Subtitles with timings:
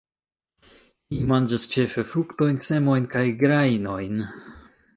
[1.15, 4.27] Ili manĝas ĉefe fruktojn, semojn kaj grajnojn.